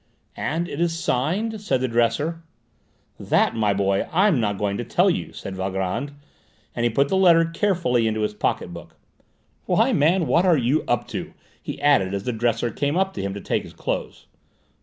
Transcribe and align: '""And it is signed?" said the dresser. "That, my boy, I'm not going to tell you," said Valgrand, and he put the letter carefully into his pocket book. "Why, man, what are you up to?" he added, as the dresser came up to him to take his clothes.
'""And 0.51 0.67
it 0.67 0.81
is 0.81 0.97
signed?" 0.97 1.61
said 1.61 1.79
the 1.79 1.87
dresser. 1.87 2.41
"That, 3.19 3.55
my 3.55 3.71
boy, 3.71 4.07
I'm 4.11 4.39
not 4.39 4.57
going 4.57 4.77
to 4.77 4.83
tell 4.83 5.11
you," 5.11 5.31
said 5.31 5.55
Valgrand, 5.55 6.13
and 6.75 6.83
he 6.83 6.89
put 6.89 7.07
the 7.07 7.15
letter 7.15 7.45
carefully 7.45 8.07
into 8.07 8.21
his 8.21 8.33
pocket 8.33 8.73
book. 8.73 8.95
"Why, 9.67 9.93
man, 9.93 10.25
what 10.25 10.43
are 10.43 10.57
you 10.57 10.83
up 10.87 11.07
to?" 11.09 11.35
he 11.61 11.79
added, 11.79 12.15
as 12.15 12.23
the 12.23 12.33
dresser 12.33 12.71
came 12.71 12.97
up 12.97 13.13
to 13.13 13.21
him 13.21 13.35
to 13.35 13.41
take 13.41 13.61
his 13.61 13.73
clothes. 13.73 14.25